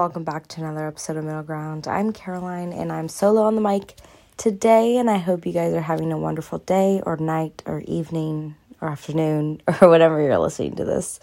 [0.00, 1.86] welcome back to another episode of Middle Ground.
[1.86, 3.96] I'm Caroline and I'm solo on the mic
[4.38, 8.54] today, and I hope you guys are having a wonderful day or night or evening
[8.80, 11.20] or afternoon or whatever you're listening to this.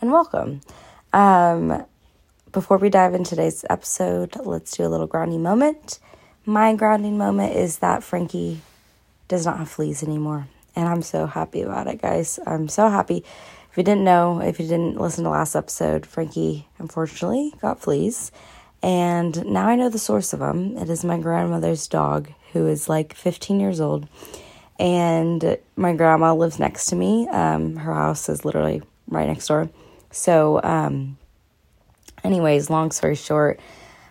[0.00, 0.60] And welcome.
[1.12, 1.84] Um,
[2.52, 5.98] before we dive into today's episode, let's do a little grounding moment.
[6.46, 8.60] My grounding moment is that Frankie
[9.26, 10.46] does not have fleas anymore.
[10.76, 12.38] And I'm so happy about it, guys.
[12.46, 13.24] I'm so happy.
[13.70, 18.32] If you didn't know, if you didn't listen to last episode, Frankie unfortunately got fleas.
[18.82, 20.76] And now I know the source of them.
[20.76, 24.08] It is my grandmother's dog, who is like 15 years old.
[24.80, 27.28] And my grandma lives next to me.
[27.28, 29.70] Um, her house is literally right next door.
[30.10, 31.18] So, um,
[32.24, 33.60] anyways, long story short,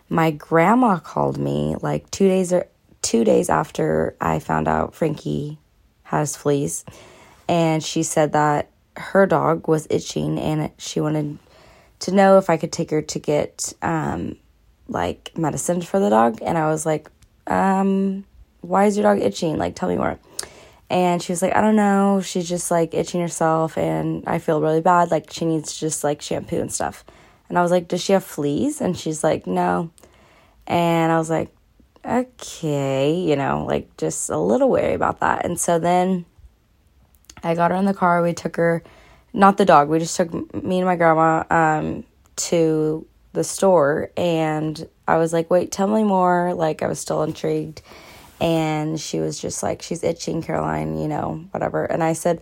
[0.08, 2.68] my grandma called me like two days or
[3.02, 5.58] two days after I found out Frankie
[6.04, 6.86] has fleas,
[7.48, 11.38] and she said that her dog was itching and she wanted
[12.00, 14.38] to know if I could take her to get um,
[14.88, 17.10] like medicine for the dog, and I was like,
[17.48, 18.26] um,
[18.62, 19.58] why is your dog itching?
[19.58, 20.20] Like, tell me more.
[20.90, 22.20] And she was like, I don't know.
[22.22, 25.12] She's just like itching herself, and I feel really bad.
[25.12, 27.04] Like, she needs just like shampoo and stuff.
[27.50, 28.80] And I was like, Does she have fleas?
[28.80, 29.92] And she's like, No.
[30.68, 31.50] And I was like,
[32.06, 35.46] Okay, you know, like just a little wary about that.
[35.46, 36.26] And so then
[37.44, 38.22] I got her in the car.
[38.22, 38.84] We took her,
[39.34, 42.04] not the dog, we just took me and my grandma um,
[42.36, 44.12] to the store.
[44.18, 46.54] And I was like, Wait, tell me more.
[46.54, 47.82] Like, I was still intrigued.
[48.42, 51.86] And she was just like, She's itching, Caroline, you know, whatever.
[51.86, 52.42] And I said,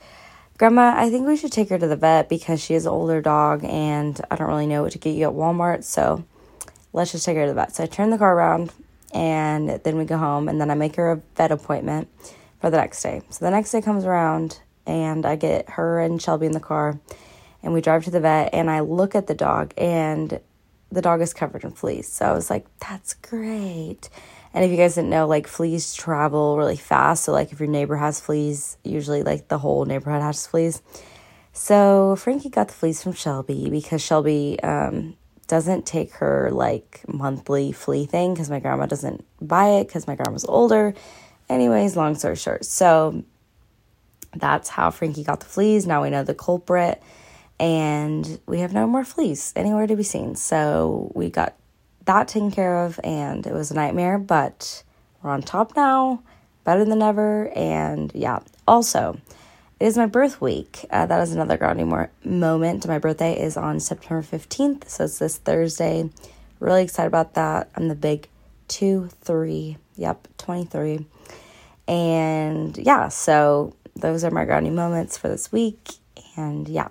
[0.57, 3.21] Grandma, I think we should take her to the vet because she is an older
[3.21, 5.83] dog and I don't really know what to get you at Walmart.
[5.83, 6.25] So
[6.93, 7.75] let's just take her to the vet.
[7.75, 8.73] So I turn the car around
[9.13, 12.07] and then we go home and then I make her a vet appointment
[12.59, 13.21] for the next day.
[13.29, 16.99] So the next day comes around and I get her and Shelby in the car
[17.61, 20.39] and we drive to the vet and I look at the dog and
[20.91, 22.07] the dog is covered in fleas.
[22.07, 24.09] So I was like, that's great.
[24.53, 27.25] And if you guys didn't know, like fleas travel really fast.
[27.25, 30.81] So like if your neighbor has fleas, usually like the whole neighborhood has fleas.
[31.51, 37.71] So Frankie got the fleas from Shelby because Shelby um, doesn't take her like monthly
[37.71, 40.93] flea thing because my grandma doesn't buy it because my grandma's older.
[41.49, 42.63] Anyways, long story short.
[42.63, 43.23] So
[44.39, 45.85] that's how Frankie got the fleas.
[45.85, 47.01] Now we know the culprit
[47.59, 50.35] and we have no more fleas anywhere to be seen.
[50.35, 51.55] So we got
[52.05, 54.83] that taken care of, and it was a nightmare, but
[55.21, 56.21] we're on top now,
[56.63, 57.51] better than ever.
[57.55, 59.19] And yeah, also,
[59.79, 60.85] it is my birth week.
[60.89, 62.87] Uh, that is another grounding more moment.
[62.87, 66.09] My birthday is on September 15th, so it's this Thursday.
[66.59, 67.69] Really excited about that.
[67.75, 68.29] I'm the big
[68.69, 71.05] 2 3, yep, 23.
[71.87, 75.93] And yeah, so those are my grounding moments for this week.
[76.35, 76.89] And yeah,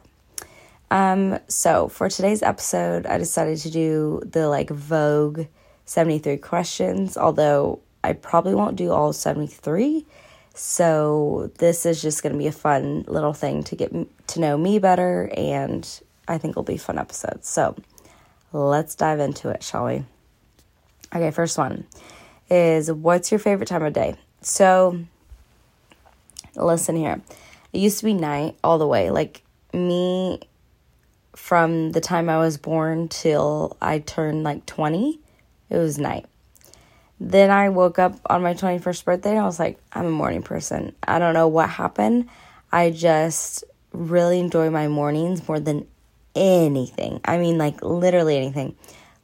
[0.90, 5.46] um, so for today's episode, I decided to do the like Vogue
[5.84, 10.06] 73 questions, although I probably won't do all 73.
[10.54, 13.92] So this is just going to be a fun little thing to get
[14.28, 15.86] to know me better, and
[16.28, 17.48] I think it'll be fun episodes.
[17.48, 17.76] So
[18.52, 20.04] let's dive into it, shall we?
[21.14, 21.86] Okay, first one
[22.48, 24.16] is what's your favorite time of day?
[24.40, 25.00] So
[26.56, 27.20] listen here.
[27.72, 29.10] It used to be night all the way.
[29.10, 30.40] Like me
[31.34, 35.20] from the time I was born till I turned like 20,
[35.68, 36.26] it was night.
[37.20, 40.42] Then I woke up on my 21st birthday and I was like, I'm a morning
[40.42, 40.94] person.
[41.06, 42.28] I don't know what happened.
[42.72, 45.86] I just really enjoy my mornings more than
[46.34, 47.20] anything.
[47.24, 48.76] I mean, like literally anything.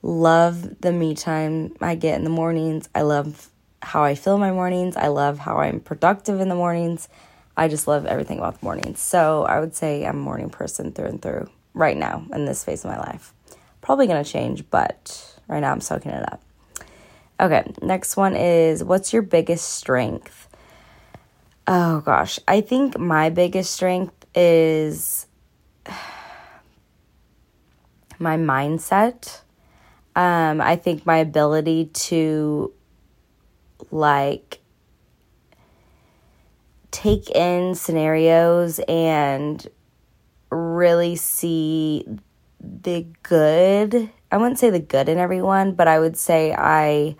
[0.03, 2.89] Love the me time I get in the mornings.
[2.95, 3.51] I love
[3.83, 4.97] how I feel my mornings.
[4.97, 7.09] I love how I'm productive in the mornings.
[7.57, 9.01] I just love everything about the mornings.
[9.01, 12.65] So I would say I'm a morning person through and through right now in this
[12.65, 13.35] phase of my life.
[13.81, 16.41] Probably to change, but right now I'm soaking it up.
[17.41, 20.49] Okay, next one is what's your biggest strength?
[21.67, 25.27] Oh gosh, I think my biggest strength is
[28.19, 29.41] my mindset.
[30.15, 32.73] Um, I think my ability to
[33.91, 34.61] like
[36.91, 39.67] take in scenarios and
[40.51, 42.07] really see
[42.61, 44.11] the good.
[44.31, 47.17] I wouldn't say the good in everyone, but I would say I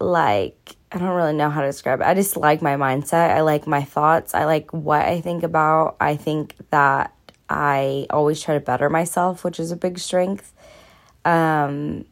[0.00, 2.06] like I don't really know how to describe it.
[2.06, 3.30] I just like my mindset.
[3.30, 4.34] I like my thoughts.
[4.34, 5.96] I like what I think about.
[6.00, 7.12] I think that
[7.48, 10.52] I always try to better myself, which is a big strength.
[11.24, 12.06] Um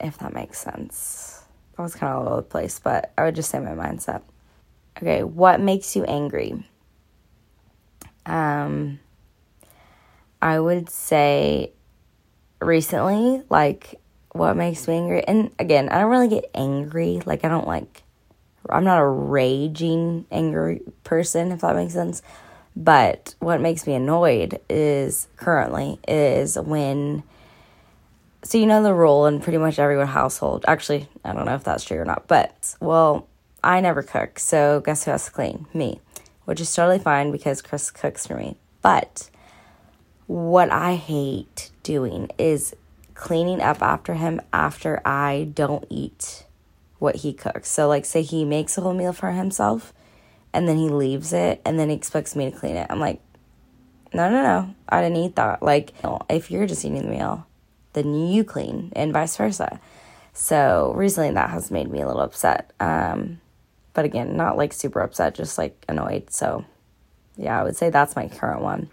[0.00, 1.44] if that makes sense.
[1.78, 4.22] I was kind of all over the place, but I would just say my mindset.
[4.98, 6.64] Okay, what makes you angry?
[8.24, 8.98] Um,
[10.40, 11.72] I would say
[12.60, 14.00] recently, like
[14.32, 17.20] what makes me angry, and again, I don't really get angry.
[17.24, 18.02] Like, I don't like,
[18.68, 22.22] I'm not a raging angry person, if that makes sense.
[22.74, 27.22] But what makes me annoyed is currently is when
[28.42, 30.64] so you know the rule in pretty much every household.
[30.68, 33.26] Actually, I don't know if that's true or not, but well,
[33.62, 35.66] I never cook, so guess who has to clean?
[35.74, 36.00] Me,
[36.44, 38.56] which is totally fine because Chris cooks for me.
[38.82, 39.30] But
[40.26, 42.74] what I hate doing is
[43.14, 46.44] cleaning up after him after I don't eat
[46.98, 47.68] what he cooks.
[47.68, 49.92] So, like, say he makes a whole meal for himself
[50.52, 52.86] and then he leaves it and then he expects me to clean it.
[52.88, 53.20] I'm like,
[54.14, 55.62] no, no, no, I didn't eat that.
[55.62, 55.92] Like,
[56.30, 57.46] if you're just eating the meal,
[57.96, 59.80] then you clean, and vice versa.
[60.32, 62.72] So recently that has made me a little upset.
[62.78, 63.40] Um,
[63.94, 66.30] but again, not like super upset, just like annoyed.
[66.30, 66.64] So
[67.36, 68.90] yeah, I would say that's my current one.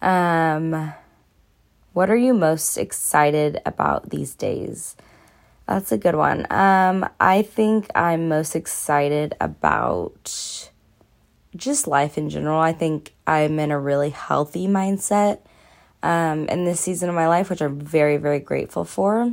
[0.00, 0.92] Um,
[1.92, 4.96] what are you most excited about these days?
[5.68, 6.50] That's a good one.
[6.50, 10.70] Um, I think I'm most excited about
[11.54, 12.60] just life in general.
[12.60, 15.40] I think I'm in a really healthy mindset
[16.04, 19.32] um, in this season of my life, which I'm very, very grateful for.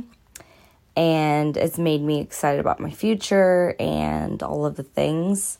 [0.96, 5.58] And it's made me excited about my future and all of the things.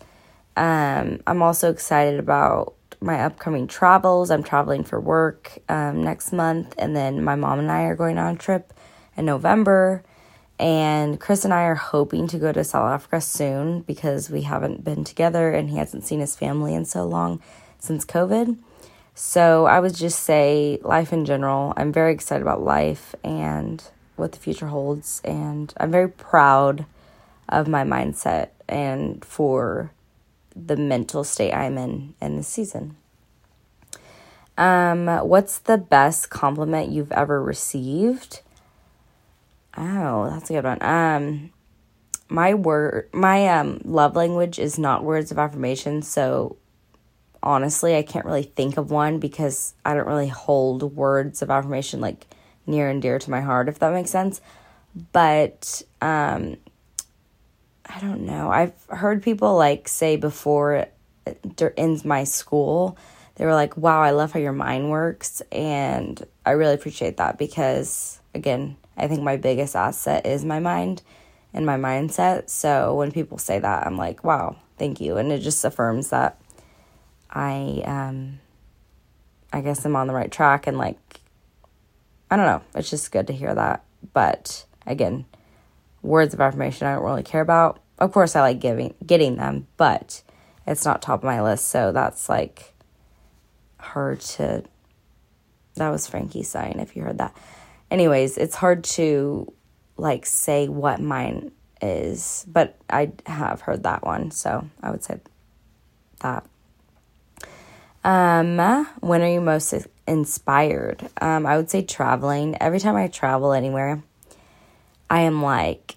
[0.57, 4.31] Um, I'm also excited about my upcoming travels.
[4.31, 8.19] I'm traveling for work um, next month, and then my mom and I are going
[8.19, 8.73] on a trip
[9.17, 10.03] in November.
[10.59, 14.85] And Chris and I are hoping to go to South Africa soon because we haven't
[14.85, 17.43] been together and he hasn't seen his family in so long
[17.79, 18.59] since COVID.
[19.15, 21.75] So I would just say life in general.
[21.77, 23.83] I'm very excited about life and
[24.17, 25.21] what the future holds.
[25.25, 26.87] And I'm very proud
[27.49, 29.93] of my mindset and for
[30.57, 32.97] the mental state I'm in in this season.
[34.57, 38.41] Um, what's the best compliment you've ever received?
[39.77, 40.83] Oh, that's a good one.
[40.83, 41.53] Um,
[42.29, 46.57] my word, my um love language is not words of affirmation, so
[47.43, 52.01] honestly, I can't really think of one because I don't really hold words of affirmation
[52.01, 52.27] like
[52.67, 54.41] near and dear to my heart, if that makes sense.
[55.13, 56.57] But um,
[57.87, 58.51] I don't know.
[58.51, 60.87] I've heard people like say before
[61.77, 62.97] in my school,
[63.37, 65.41] they were like, wow, I love how your mind works.
[65.51, 71.03] And I really appreciate that because, again, I think my biggest asset is my mind
[71.55, 72.51] and my mindset.
[72.51, 75.17] So when people say that, I'm like, wow, thank you.
[75.17, 76.39] And it just affirms that
[77.33, 78.41] I um
[79.53, 81.21] I guess I'm on the right track and like
[82.31, 83.85] I don't know, it's just good to hear that.
[84.13, 85.27] But again,
[86.03, 87.81] words of affirmation I don't really care about.
[87.99, 90.23] Of course I like giving getting them, but
[90.67, 92.75] it's not top of my list, so that's like
[93.79, 94.63] hard to
[95.77, 97.35] that was Frankie sighing if you heard that.
[97.91, 99.53] Anyways, it's hard to
[99.97, 105.21] like say what mine is, but I have heard that one, so I would say
[106.21, 106.47] that.
[108.05, 108.59] Um,
[109.01, 109.75] when are you most
[110.07, 111.09] inspired?
[111.21, 112.57] Um, I would say traveling.
[112.61, 114.03] Every time I travel anywhere,
[115.09, 115.97] I am like,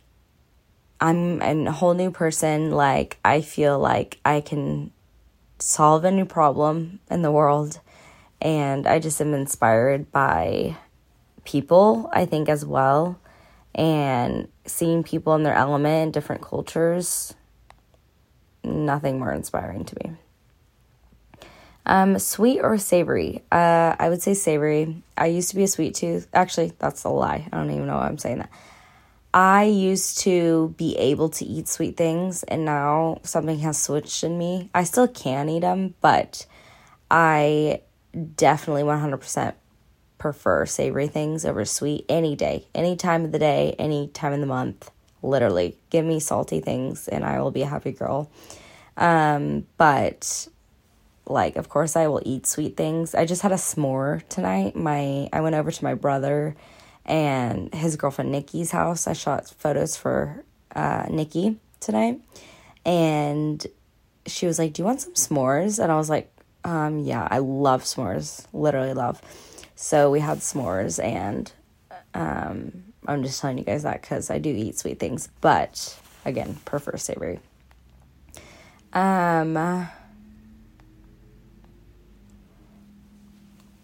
[1.01, 2.71] I'm a whole new person.
[2.71, 4.91] Like, I feel like I can
[5.59, 7.79] solve a new problem in the world.
[8.41, 10.77] And I just am inspired by
[11.43, 13.19] people, I think, as well.
[13.73, 17.33] And seeing people in their element in different cultures,
[18.63, 20.15] nothing more inspiring to me.
[21.85, 23.43] Um, sweet or savory?
[23.51, 25.03] Uh, I would say savory.
[25.17, 26.27] I used to be a sweet tooth.
[26.33, 27.47] Actually, that's a lie.
[27.51, 28.49] I don't even know why I'm saying that.
[29.33, 34.37] I used to be able to eat sweet things, and now something has switched in
[34.37, 34.69] me.
[34.73, 36.45] I still can eat them, but
[37.11, 37.81] I
[38.35, 39.53] definitely 100%
[40.17, 44.39] prefer savory things over sweet any day, any time of the day, any time of
[44.39, 44.89] the month.
[45.21, 48.31] Literally, give me salty things, and I will be a happy girl.
[48.95, 50.47] Um, but
[51.27, 53.15] like of course I will eat sweet things.
[53.15, 54.75] I just had a s'more tonight.
[54.75, 56.55] My I went over to my brother
[57.05, 59.07] and his girlfriend Nikki's house.
[59.07, 60.43] I shot photos for
[60.75, 62.19] uh, Nikki tonight,
[62.85, 63.65] and
[64.25, 66.31] she was like, "Do you want some s'mores?" And I was like,
[66.63, 68.45] um, "Yeah, I love s'mores.
[68.53, 69.21] Literally love."
[69.75, 71.51] So we had s'mores, and
[72.13, 76.57] um, I'm just telling you guys that because I do eat sweet things, but again,
[76.65, 77.39] prefer savory.
[78.93, 79.57] Um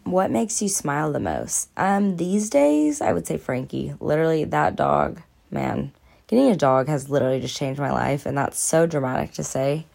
[0.03, 1.70] what makes you smile the most?
[1.77, 3.93] Um, these days, I would say Frankie.
[4.00, 5.91] Literally, that dog, man.
[6.27, 9.86] Getting a dog has literally just changed my life, and that's so dramatic to say.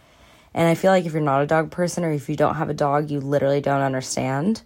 [0.53, 2.71] And I feel like if you're not a dog person or if you don't have
[2.71, 4.63] a dog, you literally don't understand.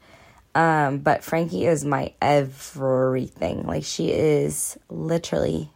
[0.55, 3.67] Um, but Frankie is my everything.
[3.67, 5.71] Like she is literally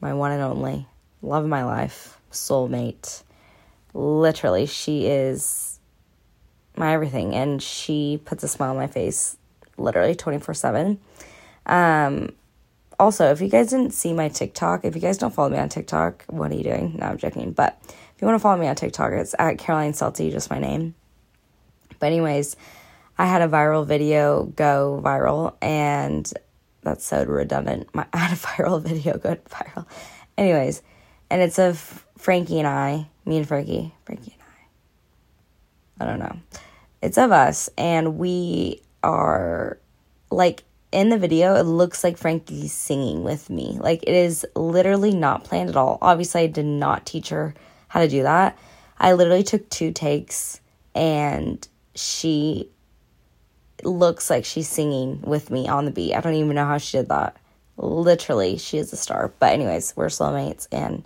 [0.00, 0.86] my one and only
[1.22, 3.22] love of my life, soulmate.
[3.94, 5.71] Literally, she is
[6.76, 9.36] my everything and she puts a smile on my face
[9.76, 10.98] literally 24/7.
[11.66, 12.32] Um
[13.02, 15.68] also, if you guys didn't see my TikTok, if you guys don't follow me on
[15.68, 16.96] TikTok, what are you doing?
[17.00, 17.50] No, I'm joking.
[17.50, 20.60] But if you want to follow me on TikTok, it's at Caroline Salty, just my
[20.60, 20.94] name.
[21.98, 22.54] But anyways,
[23.18, 26.32] I had a viral video go viral, and
[26.82, 27.92] that's so redundant.
[27.92, 29.86] My, I had a viral video go viral.
[30.38, 30.82] Anyways,
[31.28, 34.36] and it's of Frankie and I, me and Frankie, Frankie
[36.02, 36.10] I.
[36.10, 36.36] Don't know.
[37.00, 39.78] It's of us, and we are
[40.30, 43.78] like in the video, it looks like Frankie's singing with me.
[43.80, 45.98] Like it is literally not planned at all.
[46.02, 47.54] Obviously, I did not teach her
[47.88, 48.58] how to do that.
[48.98, 50.60] I literally took two takes
[50.94, 52.68] and she
[53.82, 56.14] looks like she's singing with me on the beat.
[56.14, 57.36] I don't even know how she did that.
[57.76, 59.32] Literally, she is a star.
[59.38, 61.04] But, anyways, we're soulmates and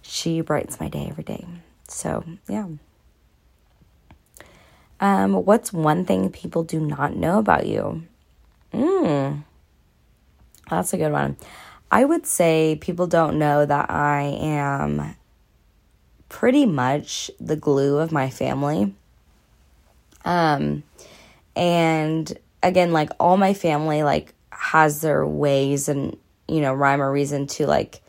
[0.00, 1.46] she brightens my day every day.
[1.86, 2.66] So, yeah.
[5.02, 8.04] Um, what's one thing people do not know about you?
[8.72, 9.42] Mm,
[10.70, 11.36] that's a good one.
[11.90, 15.16] I would say people don't know that I am
[16.28, 18.94] pretty much the glue of my family.
[20.24, 20.84] Um,
[21.56, 26.16] and again, like all my family, like has their ways and
[26.46, 28.00] you know rhyme or reason to like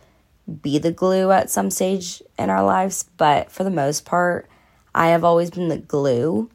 [0.62, 4.48] be the glue at some stage in our lives, but for the most part,
[4.94, 6.52] I have always been the glue.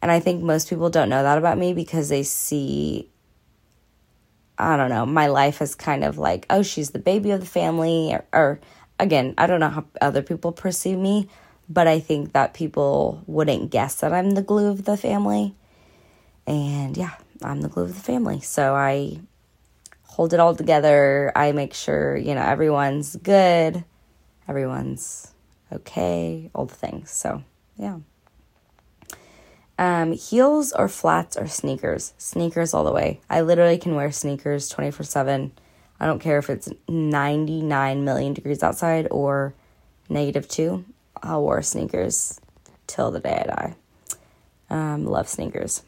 [0.00, 3.10] And I think most people don't know that about me because they see
[4.58, 7.46] I don't know, my life is kind of like, oh, she's the baby of the
[7.46, 8.12] family.
[8.12, 8.60] Or, or,
[8.98, 11.28] again, I don't know how other people perceive me,
[11.68, 15.54] but I think that people wouldn't guess that I'm the glue of the family.
[16.46, 18.40] And yeah, I'm the glue of the family.
[18.40, 19.20] So I
[20.02, 21.30] hold it all together.
[21.36, 23.84] I make sure, you know, everyone's good,
[24.48, 25.32] everyone's
[25.72, 27.12] okay, all the things.
[27.12, 27.44] So
[27.76, 27.98] yeah.
[29.78, 32.12] Um, heels or flats or sneakers?
[32.18, 33.20] Sneakers all the way.
[33.30, 35.52] I literally can wear sneakers 24 7.
[36.00, 39.54] I don't care if it's 99 million degrees outside or
[40.08, 40.84] negative two.
[41.22, 42.40] I'll wear sneakers
[42.86, 43.74] till the day I die.
[44.70, 45.82] Um, love sneakers.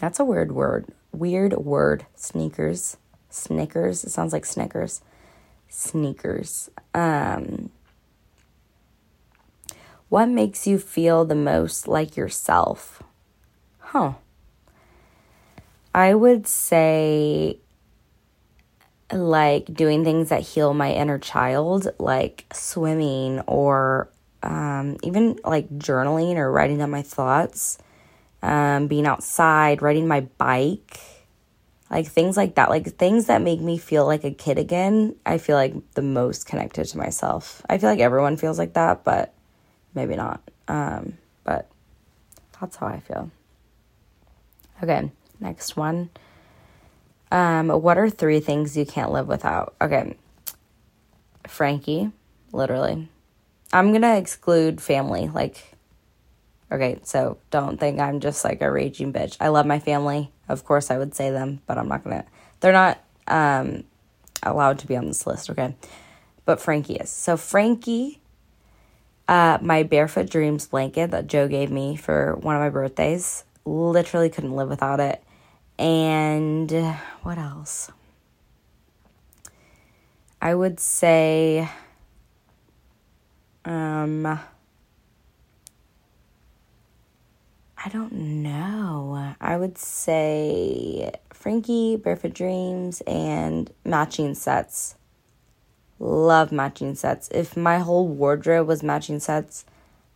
[0.00, 0.86] That's a weird word.
[1.12, 2.06] Weird word.
[2.14, 2.96] Sneakers.
[3.30, 4.04] Snickers.
[4.04, 5.00] It sounds like Snickers.
[5.68, 6.70] Sneakers.
[6.94, 7.70] Um,
[10.16, 13.02] what makes you feel the most like yourself?
[13.80, 14.14] Huh.
[15.94, 17.58] I would say
[19.12, 24.08] like doing things that heal my inner child, like swimming or
[24.42, 27.76] um, even like journaling or writing down my thoughts,
[28.42, 30.98] um, being outside, riding my bike,
[31.90, 35.14] like things like that, like things that make me feel like a kid again.
[35.26, 37.60] I feel like the most connected to myself.
[37.68, 39.34] I feel like everyone feels like that, but
[39.96, 40.40] maybe not.
[40.68, 41.68] Um, but
[42.60, 43.30] that's how I feel.
[44.82, 45.10] Okay,
[45.40, 46.10] next one.
[47.32, 49.74] Um, what are three things you can't live without?
[49.80, 50.16] Okay,
[51.48, 52.12] Frankie,
[52.52, 53.08] literally.
[53.72, 55.28] I'm gonna exclude family.
[55.28, 55.74] Like,
[56.70, 59.36] okay, so don't think I'm just like a raging bitch.
[59.40, 60.30] I love my family.
[60.48, 62.24] Of course, I would say them, but I'm not gonna.
[62.60, 63.84] They're not um,
[64.42, 65.50] allowed to be on this list.
[65.50, 65.74] Okay,
[66.44, 67.10] but Frankie is.
[67.10, 68.20] So Frankie
[69.28, 73.44] uh, my Barefoot Dreams blanket that Joe gave me for one of my birthdays.
[73.64, 75.22] Literally couldn't live without it.
[75.78, 76.70] And
[77.22, 77.90] what else?
[80.40, 81.68] I would say,
[83.64, 84.38] um, I
[87.90, 89.34] don't know.
[89.40, 94.94] I would say Frankie, Barefoot Dreams, and matching sets
[95.98, 97.28] love matching sets.
[97.32, 99.64] If my whole wardrobe was matching sets,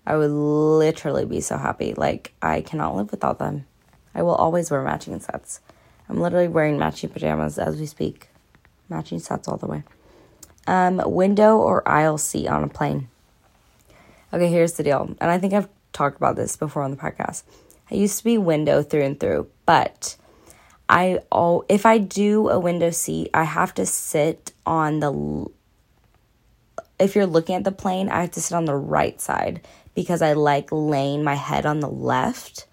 [0.07, 1.95] I would literally be so happy.
[1.95, 3.67] Like, I cannot live without them.
[4.15, 5.61] I will always wear matching sets.
[6.09, 8.29] I'm literally wearing matching pajamas as we speak.
[8.89, 9.85] Matching sets all the way.
[10.67, 13.09] Um, window or aisle seat on a plane.
[14.33, 15.15] Okay, here's the deal.
[15.21, 17.45] And I think I've talked about this before on the podcast.
[17.91, 20.17] I used to be window through and through, but
[20.89, 25.47] I all if I do a window seat, I have to sit on the
[27.00, 30.23] if you're looking at the plane, I have to sit on the right side because
[30.23, 32.66] I like laying my head on the left.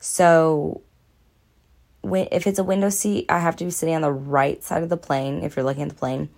[0.00, 0.82] So
[2.02, 4.82] when, if it's a window seat, I have to be sitting on the right side
[4.82, 6.28] of the plane if you're looking at the plane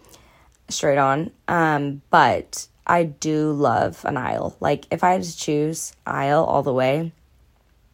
[0.68, 1.30] straight on.
[1.48, 4.56] Um, but I do love an aisle.
[4.60, 7.12] Like if I had to choose aisle all the way,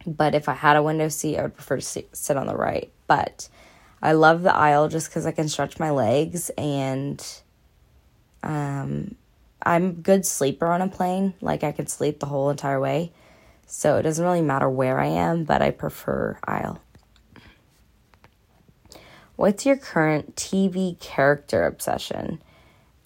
[0.07, 2.57] But if I had a window seat, I would prefer to sit, sit on the
[2.57, 2.91] right.
[3.07, 3.49] But
[4.03, 7.25] I love the aisle just because I can stretch my legs and
[8.43, 9.15] um,
[9.63, 11.35] I'm a good sleeper on a plane.
[11.41, 13.13] Like I could sleep the whole entire way.
[13.67, 16.81] So it doesn't really matter where I am, but I prefer aisle.
[19.37, 22.43] What's your current TV character obsession?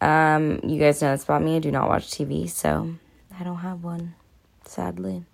[0.00, 1.56] Um, you guys know this about me.
[1.56, 2.96] I do not watch TV, so
[3.38, 4.14] I don't have one,
[4.64, 5.24] sadly.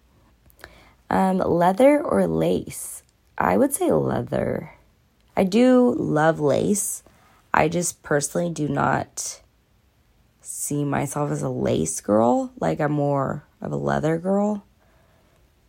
[1.09, 3.03] Um, leather or lace?
[3.39, 4.73] I would say leather.
[5.37, 7.03] I do love lace.
[7.55, 9.41] I just personally do not
[10.41, 12.53] see myself as a lace girl.
[12.61, 14.65] Like I'm more of a leather girl,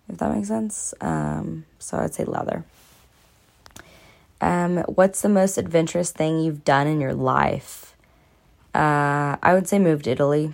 [0.09, 0.93] if that makes sense.
[1.01, 2.65] Um, so I'd say leather.
[4.39, 7.95] Um, what's the most adventurous thing you've done in your life?
[8.73, 10.53] Uh, I would say moved to Italy.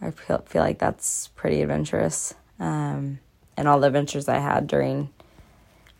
[0.00, 2.34] I feel, feel like that's pretty adventurous.
[2.58, 3.18] Um,
[3.56, 5.10] and all the adventures I had during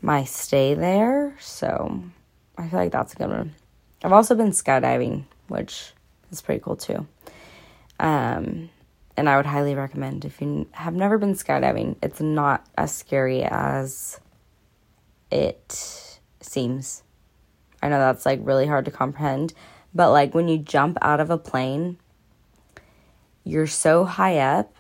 [0.01, 1.37] my stay there.
[1.41, 2.03] So
[2.57, 3.55] I feel like that's a good one.
[4.03, 5.93] I've also been skydiving, which
[6.31, 7.07] is pretty cool too.
[8.01, 8.71] Um,
[9.17, 13.45] and I would highly recommend if you have never been skydiving, it's not as scary
[13.45, 14.19] as
[15.31, 17.03] it seems.
[17.83, 19.53] I know that's like really hard to comprehend,
[19.95, 21.99] but like when you jump out of a plane,
[23.45, 24.75] you're so high up,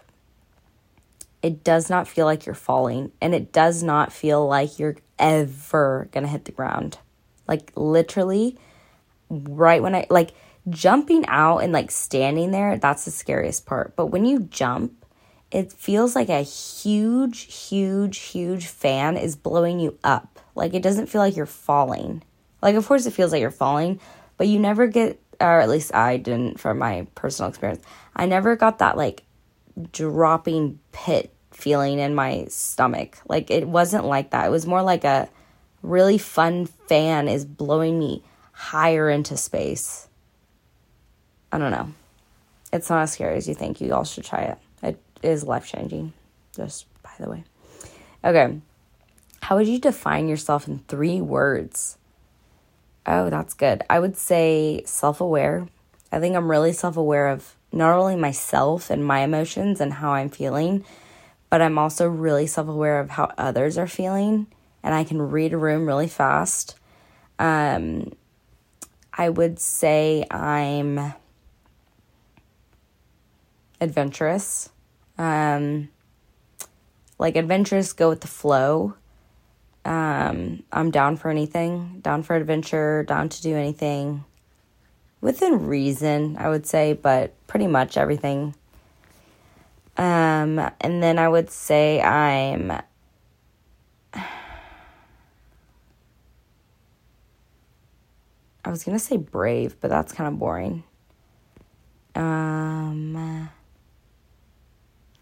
[1.42, 6.08] it does not feel like you're falling, and it does not feel like you're ever
[6.12, 6.98] gonna hit the ground.
[7.46, 8.56] Like literally,
[9.28, 10.30] right when I like
[10.68, 13.96] jumping out and like standing there, that's the scariest part.
[13.96, 15.04] But when you jump,
[15.50, 20.38] it feels like a huge, huge, huge fan is blowing you up.
[20.54, 22.22] Like it doesn't feel like you're falling.
[22.62, 24.00] Like, of course, it feels like you're falling,
[24.36, 27.82] but you never get, or at least I didn't from my personal experience,
[28.14, 29.24] I never got that like
[29.92, 33.18] dropping pit feeling in my stomach.
[33.28, 34.46] Like, it wasn't like that.
[34.46, 35.28] It was more like a
[35.82, 40.06] really fun fan is blowing me higher into space.
[41.52, 41.92] I don't know.
[42.72, 43.80] It's not as scary as you think.
[43.80, 44.58] You all should try it.
[44.82, 46.12] It is life changing,
[46.54, 47.44] just by the way.
[48.24, 48.60] Okay.
[49.42, 51.98] How would you define yourself in three words?
[53.06, 53.82] Oh, that's good.
[53.90, 55.66] I would say self aware.
[56.12, 60.12] I think I'm really self aware of not only myself and my emotions and how
[60.12, 60.84] I'm feeling,
[61.48, 64.46] but I'm also really self aware of how others are feeling.
[64.82, 66.76] And I can read a room really fast.
[67.38, 68.12] Um,
[69.12, 71.12] I would say I'm
[73.80, 74.70] adventurous.
[75.18, 75.88] Um,
[77.18, 78.94] like adventurous, go with the flow.
[79.84, 84.24] Um, I'm down for anything, down for adventure, down to do anything
[85.20, 88.54] within reason, I would say, but pretty much everything.
[89.96, 92.70] Um, and then I would say I'm
[94.14, 94.30] I
[98.66, 100.84] was gonna say brave, but that's kind of boring.
[102.14, 103.50] Um,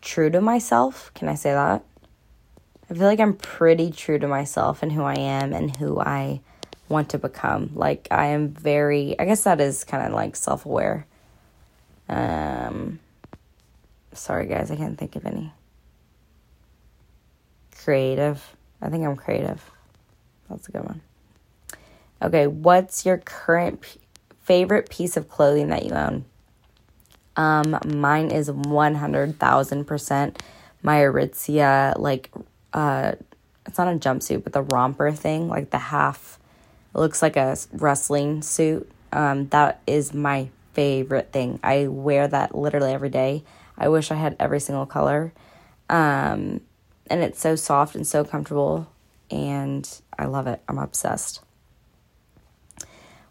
[0.08, 1.12] true to myself.
[1.12, 1.84] Can I say that?
[2.90, 6.40] I feel like I'm pretty true to myself and who I am and who I
[6.88, 7.72] want to become.
[7.74, 11.06] Like I am very I guess that is kind of like self-aware.
[12.08, 13.00] Um
[14.14, 15.52] sorry guys, I can't think of any.
[17.76, 18.42] Creative.
[18.80, 19.62] I think I'm creative.
[20.48, 21.02] That's a good one.
[22.22, 24.00] Okay, what's your current p-
[24.40, 26.24] favorite piece of clothing that you own?
[27.38, 30.36] Um, mine is 100,000%
[30.82, 32.30] my Aritzia, like,
[32.72, 33.12] uh,
[33.66, 36.38] it's not a jumpsuit, but the romper thing, like the half,
[36.94, 38.90] it looks like a wrestling suit.
[39.12, 41.60] Um, that is my favorite thing.
[41.62, 43.44] I wear that literally every day.
[43.76, 45.32] I wish I had every single color.
[45.90, 46.60] Um,
[47.10, 48.88] and it's so soft and so comfortable,
[49.30, 50.62] and I love it.
[50.68, 51.40] I'm obsessed.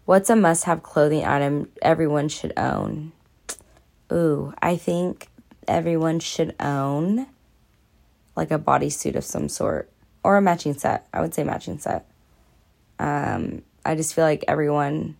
[0.04, 3.12] What's a must have clothing item everyone should own?
[4.12, 5.28] Ooh, I think
[5.66, 7.26] everyone should own
[8.36, 9.90] like a bodysuit of some sort
[10.22, 11.06] or a matching set.
[11.12, 12.06] I would say matching set.
[12.98, 15.16] Um, I just feel like everyone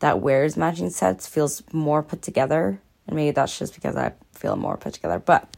[0.00, 2.80] that wears matching sets feels more put together.
[3.06, 5.18] And maybe that's just because I feel more put together.
[5.18, 5.48] But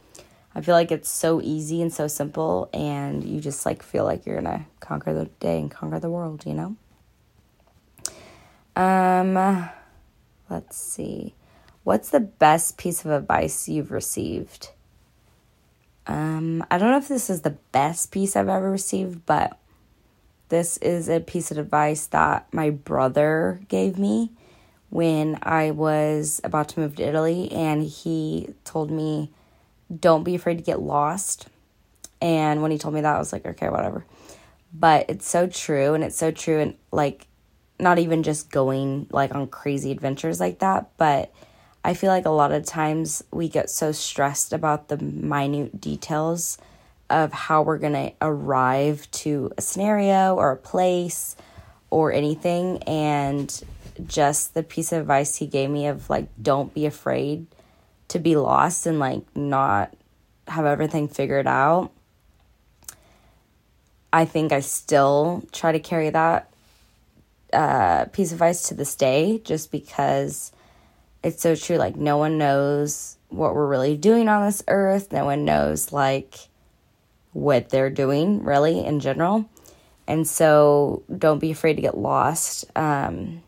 [0.55, 4.27] I feel like it's so easy and so simple, and you just like feel like
[4.27, 6.77] you're gonna conquer the day and conquer the world, you know?
[8.75, 9.71] Um,
[10.49, 11.35] let's see.
[11.90, 14.70] What's the best piece of advice you've received?
[16.07, 19.59] Um, I don't know if this is the best piece I've ever received, but
[20.50, 24.31] this is a piece of advice that my brother gave me
[24.90, 29.33] when I was about to move to Italy, and he told me,
[29.92, 31.48] Don't be afraid to get lost.
[32.20, 34.07] And when he told me that, I was like, okay, whatever.
[34.72, 37.26] But it's so true, and it's so true, and like,
[37.81, 41.33] not even just going like on crazy adventures like that, but
[41.85, 46.59] I feel like a lot of times we get so stressed about the minute details
[47.09, 51.37] of how we're going to arrive to a scenario or a place
[51.88, 52.83] or anything.
[52.85, 53.64] And
[54.07, 57.47] just the piece of advice he gave me of like, don't be afraid
[58.09, 59.95] to be lost and like not
[60.49, 61.90] have everything figured out.
[64.12, 66.53] I think I still try to carry that
[67.53, 70.53] uh, piece of advice to this day just because
[71.22, 71.76] it's so true.
[71.76, 75.12] Like, no one knows what we're really doing on this earth.
[75.12, 76.35] No one knows, like,
[77.33, 79.48] what they're doing, really, in general.
[80.06, 82.64] And so, don't be afraid to get lost.
[82.76, 83.42] Um,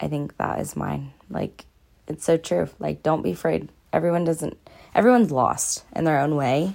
[0.00, 1.12] I think that is mine.
[1.28, 1.64] Like,
[2.06, 2.68] it's so true.
[2.78, 3.68] Like, don't be afraid.
[3.92, 4.56] Everyone doesn't,
[4.94, 6.74] everyone's lost in their own way.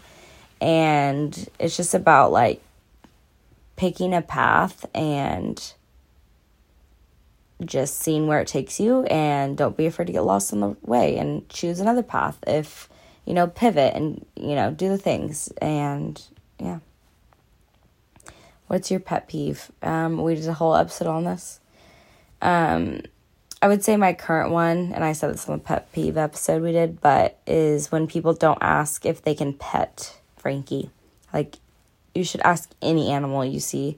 [0.60, 2.62] And it's just about, like,
[3.76, 5.74] picking a path and
[7.66, 10.76] just seeing where it takes you and don't be afraid to get lost on the
[10.82, 12.90] way and choose another path if
[13.26, 15.50] you know pivot and you know do the things.
[15.62, 16.22] And
[16.60, 16.80] yeah.
[18.68, 19.72] What's your pet peeve?
[19.82, 21.60] Um we did a whole episode on this.
[22.42, 23.02] Um
[23.62, 26.64] i would say my current one and i said this on the pet peeve episode
[26.64, 30.90] we did but is when people don't ask if they can pet frankie.
[31.34, 31.58] Like
[32.16, 33.98] you should ask any animal you see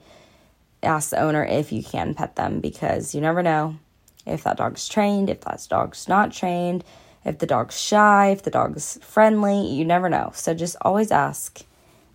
[0.84, 3.78] ask the owner if you can pet them because you never know
[4.26, 6.84] if that dog's trained, if that dog's not trained,
[7.26, 9.68] if the dog's shy, if the dog's friendly.
[9.68, 10.32] You never know.
[10.34, 11.62] So just always ask,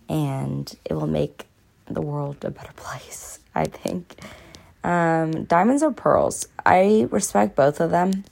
[0.07, 1.45] and it will make
[1.87, 4.15] the world a better place, I think.
[4.83, 6.47] Um, diamonds or pearls?
[6.65, 8.23] I respect both of them.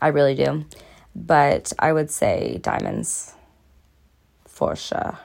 [0.00, 0.64] I really do.
[1.14, 3.34] But I would say diamonds
[4.46, 5.18] for sure.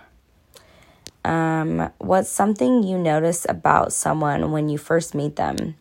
[1.26, 5.76] Um, what's something you notice about someone when you first meet them?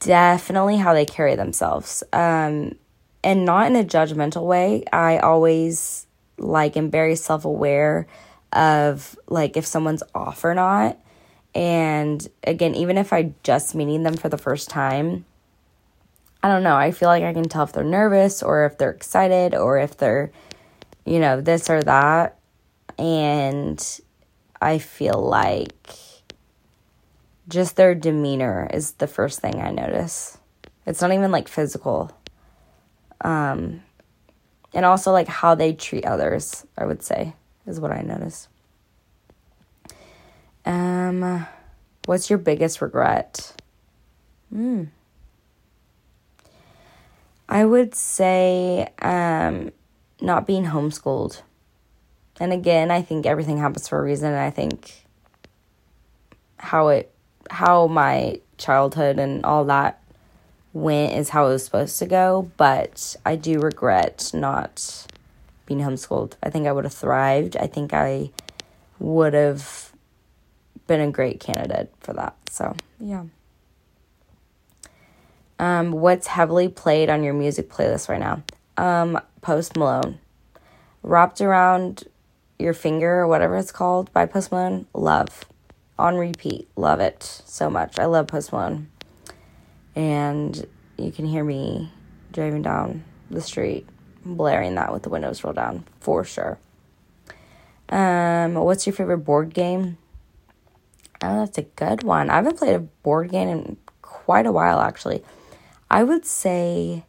[0.00, 2.02] Definitely how they carry themselves.
[2.12, 2.74] Um,
[3.22, 4.84] and not in a judgmental way.
[4.92, 6.06] I always
[6.38, 8.06] like am very self aware
[8.52, 10.98] of like if someone's off or not.
[11.54, 15.24] And again, even if I just meeting them for the first time,
[16.42, 16.76] I don't know.
[16.76, 19.96] I feel like I can tell if they're nervous or if they're excited or if
[19.96, 20.32] they're,
[21.04, 22.38] you know, this or that
[23.02, 24.00] and
[24.60, 25.88] I feel like
[27.48, 30.38] just their demeanor is the first thing I notice.
[30.86, 32.12] It's not even like physical.
[33.20, 33.82] Um,
[34.72, 37.34] and also like how they treat others, I would say,
[37.66, 38.46] is what I notice.
[40.64, 41.44] Um,
[42.04, 43.52] what's your biggest regret?
[44.50, 44.84] Hmm.
[47.48, 49.72] I would say um,
[50.20, 51.42] not being homeschooled.
[52.42, 54.32] And again, I think everything happens for a reason.
[54.32, 55.04] And I think
[56.56, 57.14] how it,
[57.48, 60.02] how my childhood and all that
[60.72, 62.50] went is how it was supposed to go.
[62.56, 65.06] But I do regret not
[65.66, 66.32] being homeschooled.
[66.42, 67.56] I think I would have thrived.
[67.56, 68.32] I think I
[68.98, 69.92] would have
[70.88, 72.34] been a great candidate for that.
[72.50, 73.22] So, yeah.
[75.60, 78.42] Um, what's heavily played on your music playlist right now?
[78.76, 80.18] Um, Post Malone.
[81.04, 82.08] Wrapped around
[82.62, 84.86] your Finger or whatever it's called by Post Malone.
[84.94, 85.44] Love.
[85.98, 86.68] On repeat.
[86.76, 87.98] Love it so much.
[87.98, 88.88] I love Post Malone.
[89.94, 91.92] And you can hear me
[92.32, 93.86] driving down the street
[94.24, 96.58] blaring that with the windows rolled down for sure.
[97.88, 99.98] Um, what's your favorite board game?
[101.22, 102.30] Oh, that's a good one.
[102.30, 105.22] I haven't played a board game in quite a while actually.
[105.90, 107.04] I would say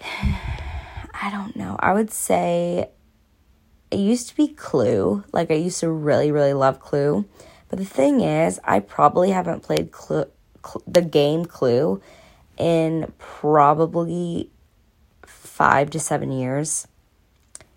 [0.00, 1.76] I don't know.
[1.80, 2.90] I would say
[3.90, 5.24] it used to be Clue.
[5.32, 7.26] Like I used to really, really love Clue.
[7.68, 10.26] But the thing is, I probably haven't played Clue,
[10.86, 12.00] the game Clue
[12.56, 14.50] in probably
[15.24, 16.86] five to seven years.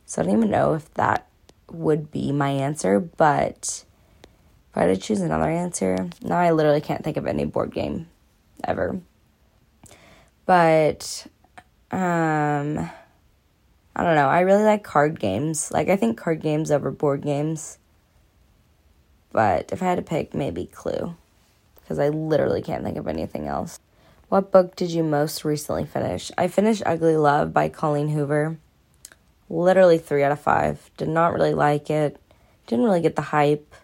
[0.06, 1.28] So I don't even know if that
[1.72, 3.00] would be my answer.
[3.00, 3.86] But
[4.72, 7.74] if I had to choose another answer, now I literally can't think of any board
[7.74, 8.08] game
[8.64, 9.00] ever.
[10.46, 11.28] But
[11.92, 12.90] um
[13.96, 14.30] I don't know.
[14.30, 15.72] I really like card games.
[15.72, 17.78] Like, I think card games over board games.
[19.32, 21.16] But if I had to pick, maybe Clue.
[21.76, 23.80] Because I literally can't think of anything else.
[24.30, 26.32] What book did you most recently finish?
[26.38, 28.58] I finished Ugly Love by Colleen Hoover.
[29.50, 30.90] Literally three out of five.
[30.96, 32.18] Did not really like it.
[32.68, 33.76] Didn't really get the hype.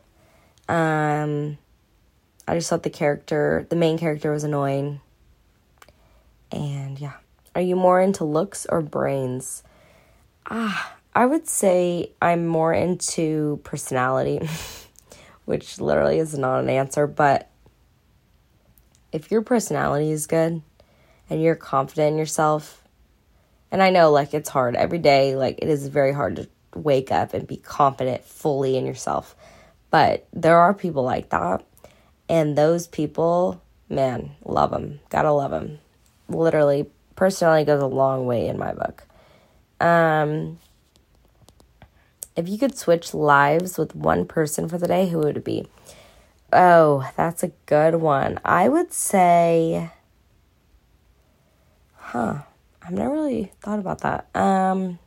[0.70, 1.58] Um,
[2.48, 5.02] I just thought the character, the main character, was annoying.
[6.50, 7.16] And yeah.
[7.54, 9.64] Are you more into looks or brains?
[10.50, 14.48] Ah, I would say I'm more into personality,
[15.46, 17.50] which literally is not an answer, but
[19.12, 20.62] if your personality is good
[21.30, 22.84] and you're confident in yourself,
[23.72, 27.12] and I know like it's hard every day, like it is very hard to wake
[27.12, 29.36] up and be confident fully in yourself.
[29.90, 31.64] But there are people like that.
[32.30, 35.00] And those people, man, love them.
[35.10, 35.80] Gotta love them.
[36.28, 39.07] Literally, personality goes a long way in my book.
[39.80, 40.60] Um,
[42.36, 45.68] if you could switch lives with one person for the day, who would it be?
[46.54, 48.40] Oh, that's a good one.
[48.46, 49.92] I would say,
[51.96, 52.40] huh,
[52.82, 54.28] I've never really thought about that.
[54.36, 55.00] Um,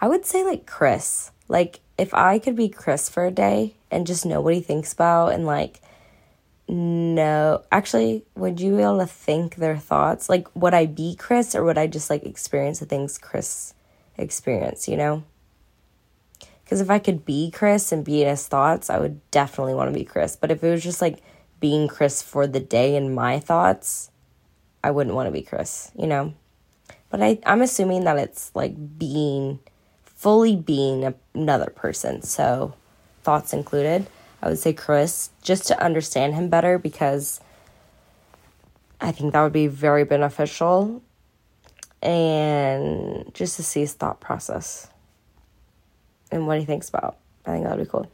[0.00, 1.30] I would say like Chris.
[1.48, 4.92] Like if I could be Chris for a day and just know what he thinks
[4.92, 5.80] about and like
[6.70, 7.64] no.
[7.70, 10.28] Actually would you be able to think their thoughts?
[10.28, 13.74] Like would i be chris or would i just like experience the things chris
[14.16, 15.24] experienced you know?
[16.64, 19.92] Because if i could be chris and be in his thoughts i would definitely want
[19.92, 20.36] to be chris.
[20.36, 21.18] But if it was just like
[21.58, 24.10] being chris for the day in my thoughts
[24.82, 26.34] i wouldn't want to be chris you know?
[27.10, 29.58] But I, i'm assuming that it's like being
[30.20, 32.20] fully being another person.
[32.20, 32.74] So,
[33.22, 34.06] thoughts included.
[34.42, 37.40] I would say Chris, just to understand him better because
[39.00, 41.02] I think that would be very beneficial
[42.02, 44.88] and just to see his thought process
[46.30, 47.16] and what he thinks about.
[47.44, 48.10] I think that would be cool.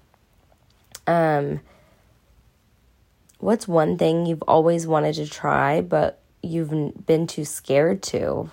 [1.06, 1.60] Um,
[3.38, 8.50] what's one thing you've always wanted to try but you've been too scared to?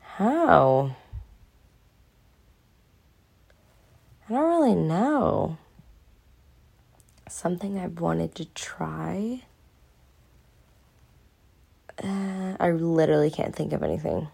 [0.00, 0.96] How?
[4.28, 5.58] I don't really know.
[7.32, 9.42] Something I've wanted to try.
[12.04, 14.28] Uh, I literally can't think of anything.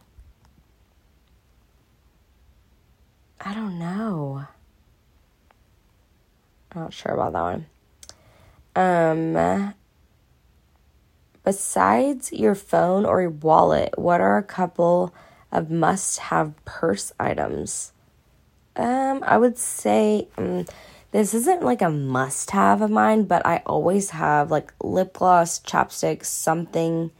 [3.40, 4.46] I don't know.
[6.72, 7.64] I'm not sure about that
[8.74, 9.37] one.
[9.37, 9.74] Um,
[11.44, 15.14] besides your phone or your wallet, what are a couple
[15.52, 17.92] of must have purse items?
[18.74, 20.66] Um, I would say um,
[21.11, 25.59] this isn't like a must have of mine, but I always have like lip gloss,
[25.61, 27.11] chapstick, something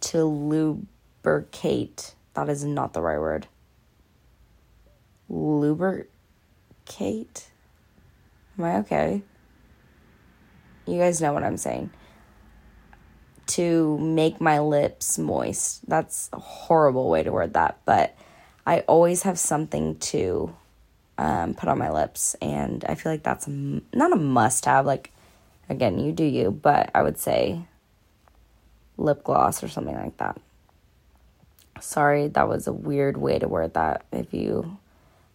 [0.00, 2.14] to lubricate.
[2.34, 3.46] That is not the right word.
[5.28, 6.08] Lubricate?
[8.58, 9.22] Am I okay?
[10.86, 11.90] You guys know what I'm saying.
[13.46, 15.88] To make my lips moist.
[15.88, 18.16] That's a horrible way to word that, but
[18.66, 20.54] I always have something to
[21.18, 22.34] um, put on my lips.
[22.40, 24.86] And I feel like that's a, not a must have.
[24.86, 25.10] Like,
[25.68, 27.62] again, you do you, but I would say
[28.96, 30.40] lip gloss or something like that.
[31.80, 34.04] Sorry, that was a weird way to word that.
[34.12, 34.78] If you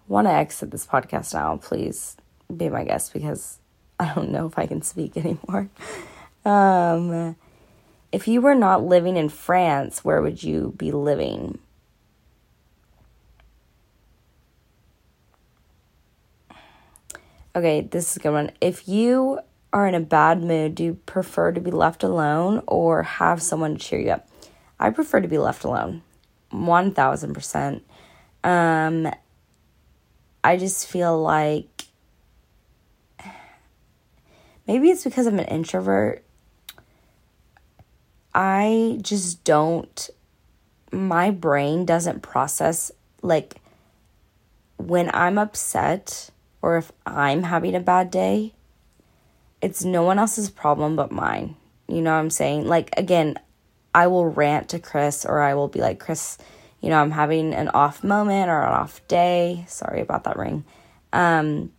[0.08, 2.18] want to exit this podcast now, please
[2.56, 3.60] be my guest because
[4.00, 5.70] I don't know if I can speak anymore.
[6.46, 7.36] Um,
[8.14, 11.60] if you were not living in France, where would you be living?
[17.60, 18.52] Okay, this is a good one.
[18.62, 19.42] If you
[19.74, 23.76] are in a bad mood, do you prefer to be left alone or have someone
[23.76, 24.30] to cheer you up?
[24.80, 26.02] I prefer to be left alone.
[26.54, 27.82] 1000%.
[28.46, 29.12] Um
[30.42, 31.84] I just feel like
[34.66, 36.24] maybe it's because I'm an introvert.
[38.34, 40.10] I just don't
[40.94, 42.90] my brain doesn't process
[43.22, 43.58] like
[44.78, 46.30] when I'm upset
[46.62, 48.54] or if I'm having a bad day,
[49.62, 51.56] it's no one else's problem but mine.
[51.88, 52.68] You know what I'm saying?
[52.68, 53.38] Like, again,
[53.94, 56.38] I will rant to Chris or I will be like, Chris,
[56.82, 59.66] you know, I'm having an off moment or an off day.
[59.68, 60.64] Sorry about that ring.
[61.12, 61.72] Um,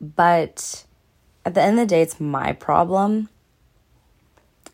[0.00, 0.84] but
[1.44, 3.28] at the end of the day, it's my problem.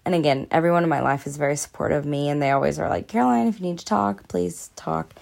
[0.04, 2.90] And again, everyone in my life is very supportive of me and they always are
[2.90, 5.14] like, Caroline, if you need to talk, please talk.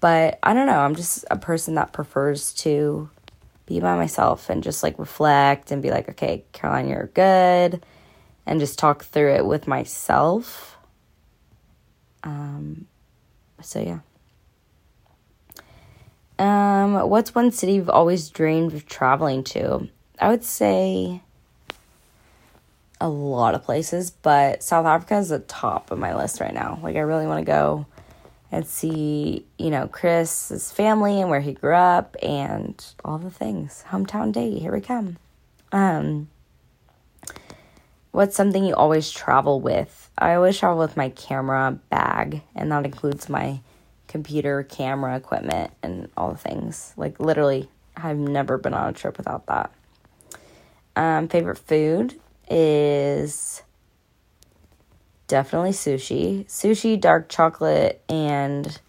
[0.00, 3.10] But I don't know, I'm just a person that prefers to
[3.68, 7.84] be by myself and just like reflect and be like, okay, Caroline, you're good,
[8.46, 10.76] and just talk through it with myself.
[12.24, 12.86] Um,
[13.60, 14.00] so yeah.
[16.38, 19.88] Um, what's one city you've always dreamed of traveling to?
[20.20, 21.22] I would say
[23.00, 26.78] a lot of places, but South Africa is the top of my list right now.
[26.82, 27.86] Like, I really want to go
[28.50, 33.84] and see, you know, Chris's family and where he grew up and all the things.
[33.90, 35.18] Hometown day, here we come.
[35.70, 36.28] Um,
[38.10, 40.10] what's something you always travel with?
[40.16, 43.60] I always travel with my camera bag, and that includes my
[44.06, 46.94] computer, camera equipment, and all the things.
[46.96, 49.70] Like, literally, I've never been on a trip without that.
[50.96, 52.18] Um, favorite food
[52.50, 53.62] is
[55.28, 56.44] definitely sushi.
[56.46, 58.80] Sushi, dark chocolate, and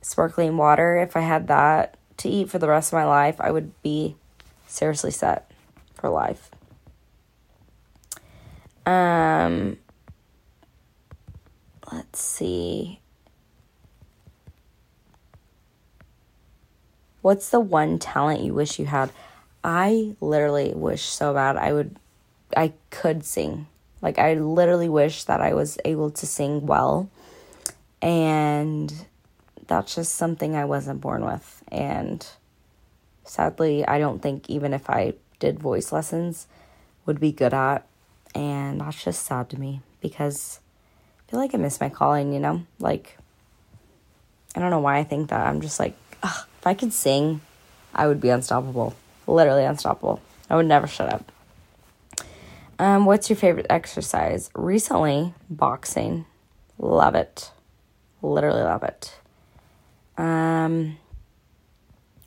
[0.00, 0.96] sparkling water.
[0.96, 4.16] If I had that to eat for the rest of my life, I would be
[4.66, 5.50] seriously set
[5.94, 6.50] for life.
[8.86, 9.78] Um,
[11.92, 13.00] let's see.
[17.22, 19.10] What's the one talent you wish you had?
[19.62, 21.96] I literally wish so bad I would
[22.54, 23.66] I could sing.
[24.04, 27.10] Like I literally wish that I was able to sing well.
[28.02, 28.92] And
[29.66, 32.26] that's just something I wasn't born with and
[33.24, 36.46] sadly I don't think even if I did voice lessons
[37.06, 37.86] would be good at
[38.34, 40.60] and that's just sad to me because
[41.26, 42.66] I feel like I miss my calling, you know?
[42.78, 43.16] Like
[44.54, 45.46] I don't know why I think that.
[45.46, 47.40] I'm just like, ugh, if I could sing,
[47.94, 48.94] I would be unstoppable.
[49.26, 50.20] Literally unstoppable.
[50.50, 51.32] I would never shut up.
[52.78, 54.50] Um, what's your favorite exercise?
[54.54, 56.26] Recently, boxing.
[56.78, 57.52] Love it.
[58.22, 59.16] Literally love it.
[60.16, 60.98] Um,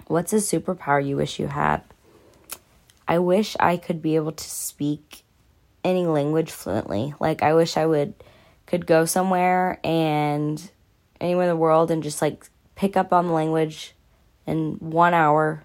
[0.08, 1.82] what's a superpower you wish you had?
[3.08, 5.24] I wish I could be able to speak
[5.84, 7.14] any language fluently.
[7.20, 8.14] Like I wish I would
[8.66, 10.70] could go somewhere and
[11.22, 13.94] anywhere in the world and just like pick up on the language
[14.46, 15.64] in 1 hour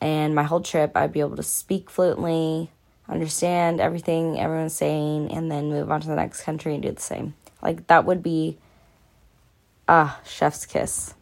[0.00, 2.70] and my whole trip I'd be able to speak fluently,
[3.08, 7.00] understand everything everyone's saying and then move on to the next country and do the
[7.00, 7.34] same.
[7.62, 8.58] Like that would be
[9.88, 11.14] ah, chef's kiss.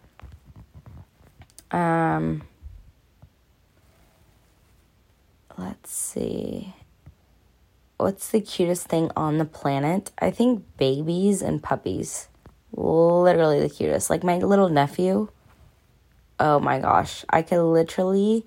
[1.70, 2.42] Um,
[5.57, 6.75] let's see.
[7.99, 10.11] What's the cutest thing on the planet?
[10.18, 12.29] I think babies and puppies.
[12.72, 14.11] Literally the cutest.
[14.11, 15.29] Like my little nephew.
[16.38, 17.25] Oh my gosh.
[17.31, 18.44] I could literally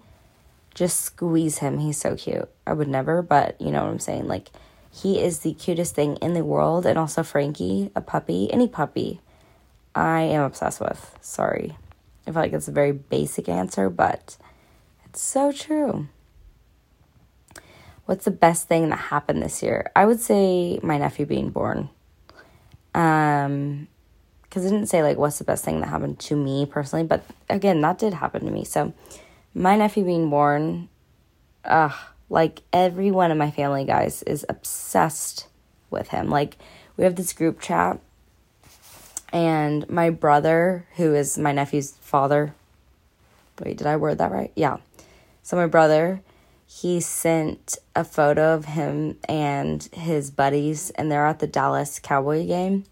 [0.79, 1.79] just squeeze him.
[1.79, 2.49] He's so cute.
[2.65, 4.29] I would never, but you know what I'm saying?
[4.29, 4.49] Like,
[4.89, 6.85] he is the cutest thing in the world.
[6.85, 9.19] And also, Frankie, a puppy, any puppy,
[9.93, 11.17] I am obsessed with.
[11.19, 11.77] Sorry.
[12.25, 14.37] I feel like it's a very basic answer, but
[15.03, 16.07] it's so true.
[18.05, 19.91] What's the best thing that happened this year?
[19.97, 21.89] I would say my nephew being born.
[22.95, 23.89] Um,
[24.43, 27.23] because I didn't say like what's the best thing that happened to me personally, but
[27.49, 28.63] again, that did happen to me.
[28.63, 28.93] So,
[29.53, 30.89] my nephew being born,
[31.65, 31.91] uh,
[32.29, 35.47] like everyone in my family, guys, is obsessed
[35.89, 36.29] with him.
[36.29, 36.57] Like,
[36.97, 37.99] we have this group chat
[39.31, 42.53] and my brother, who is my nephew's father,
[43.63, 44.51] wait, did I word that right?
[44.55, 44.77] Yeah.
[45.43, 46.21] So my brother,
[46.65, 52.45] he sent a photo of him and his buddies, and they're at the Dallas Cowboy
[52.47, 52.85] game.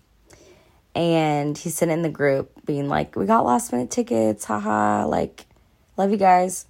[0.94, 5.46] And he sent in the group being like, We got last minute tickets, haha, like,
[5.98, 6.66] love you guys.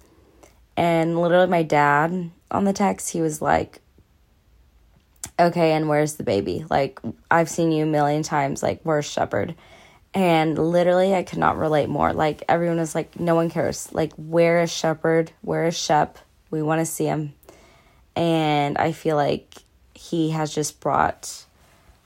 [0.76, 3.80] And literally, my dad on the text, he was like,
[5.38, 6.64] okay, and where's the baby?
[6.68, 8.62] Like, I've seen you a million times.
[8.62, 9.54] Like, where's Shepherd?
[10.14, 12.12] And literally, I could not relate more.
[12.12, 13.92] Like, everyone is like, no one cares.
[13.92, 15.32] Like, where is Shepherd?
[15.42, 16.18] Where is Shep?
[16.50, 17.34] We want to see him.
[18.16, 19.54] And I feel like
[19.94, 21.44] he has just brought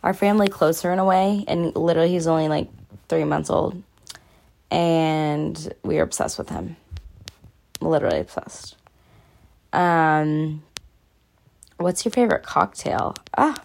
[0.03, 1.45] our family closer in a way.
[1.47, 2.69] And literally, he's only like
[3.09, 3.83] three months old.
[4.71, 6.77] And we are obsessed with him.
[7.83, 8.77] Literally obsessed.
[9.73, 10.63] Um,
[11.83, 13.17] What's your favorite cocktail?
[13.37, 13.61] Ah,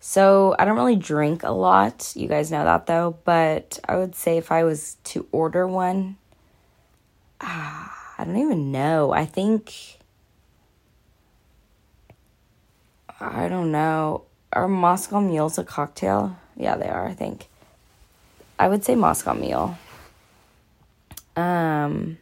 [0.00, 2.12] so I don't really drink a lot.
[2.16, 3.18] You guys know that though.
[3.24, 6.16] But I would say if I was to order one,
[7.42, 9.12] ah, I don't even know.
[9.12, 9.98] I think.
[13.20, 14.24] I don't know.
[14.52, 16.36] Are Moscow Mules a cocktail?
[16.56, 17.48] Yeah, they are, I think.
[18.58, 19.76] I would say Moscow Mule.
[21.36, 22.16] Um.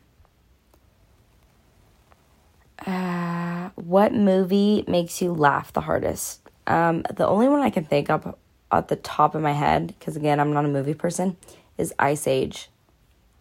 [2.85, 6.49] Uh, what movie makes you laugh the hardest?
[6.69, 8.37] Um, the only one I can think of
[8.71, 11.37] at the top of my head, because again, I'm not a movie person,
[11.77, 12.69] is Ice Age.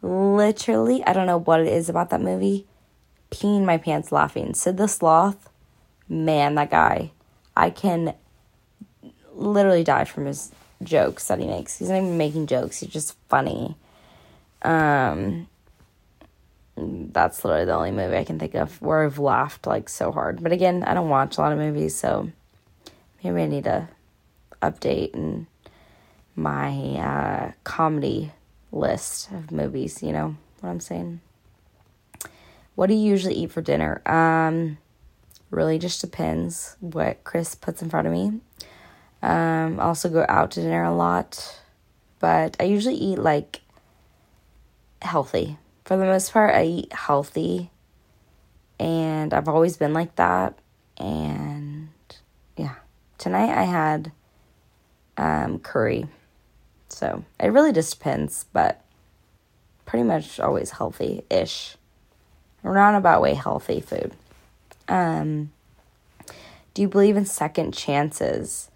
[0.02, 2.66] Literally, I don't know what it is about that movie.
[3.30, 4.56] Peeing my pants laughing.
[4.56, 5.52] Sid the Sloth,
[6.08, 7.12] man, that guy.
[7.56, 8.16] I can
[9.36, 11.78] literally die from his jokes that he makes.
[11.78, 13.78] He's not even making jokes, he's just funny.
[14.64, 15.47] Um,
[17.14, 20.42] that's literally the only movie I can think of where I've laughed like so hard.
[20.42, 22.32] But again, I don't watch a lot of movies, so
[23.24, 23.88] maybe I need to
[24.62, 25.48] update and
[26.36, 28.32] my uh, comedy
[28.72, 30.02] list of movies.
[30.04, 31.22] You know what I'm saying?
[32.76, 34.02] What do you usually eat for dinner?
[34.06, 34.78] Um,
[35.52, 38.40] really just depends what Chris puts in front of me.
[39.22, 41.60] Um, I also go out to dinner a lot,
[42.20, 43.62] but I usually eat like
[45.02, 45.58] healthy.
[45.90, 47.72] For the most part, I eat healthy.
[48.80, 50.54] And I've always been like that.
[51.00, 51.90] And
[52.56, 52.76] yeah,
[53.18, 54.12] tonight I had
[55.18, 56.06] um, curry.
[56.90, 58.86] So it really just depends, but
[59.88, 61.76] pretty much always healthy ish.
[62.62, 64.12] Roundabout way healthy food.
[64.88, 65.52] Um,
[66.76, 68.70] do you believe in second chances?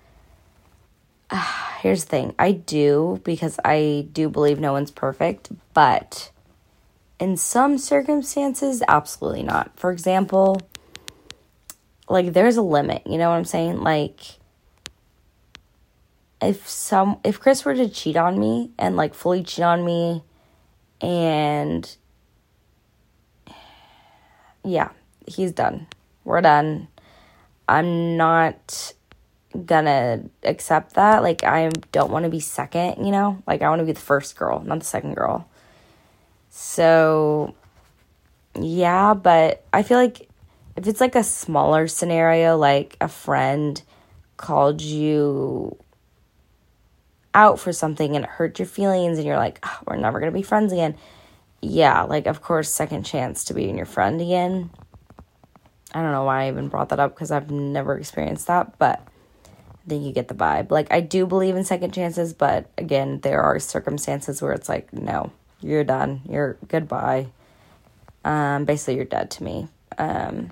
[1.29, 1.45] Uh,
[1.81, 6.31] here's the thing I do because I do believe no one's perfect, but
[7.19, 9.71] in some circumstances, absolutely not.
[9.75, 10.59] For example,
[12.09, 13.81] like there's a limit, you know what I'm saying?
[13.81, 14.19] Like,
[16.41, 20.23] if some if Chris were to cheat on me and like fully cheat on me
[21.01, 21.95] and
[24.65, 24.89] yeah,
[25.27, 25.87] he's done.
[26.23, 26.87] We're done.
[27.67, 28.93] I'm not
[29.65, 31.21] gonna accept that.
[31.21, 33.41] Like I don't want to be second, you know?
[33.47, 35.47] Like I want to be the first girl, not the second girl.
[36.55, 37.55] So
[38.53, 40.29] yeah, but I feel like
[40.77, 43.81] if it's like a smaller scenario like a friend
[44.37, 45.75] called you
[47.33, 50.31] out for something and it hurt your feelings and you're like, oh, we're never going
[50.31, 50.95] to be friends again.
[51.59, 54.69] Yeah, like, of course, second chance to being your friend again.
[55.91, 59.01] I don't know why I even brought that up because I've never experienced that, but
[59.47, 60.69] I think you get the vibe.
[60.69, 64.93] Like, I do believe in second chances, but again, there are circumstances where it's like,
[64.93, 65.31] no,
[65.63, 66.21] you're done.
[66.29, 67.27] You're goodbye.
[68.25, 69.67] Um, basically, you're dead to me.
[69.97, 70.51] Um,